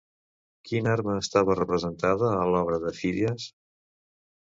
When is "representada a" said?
1.61-2.51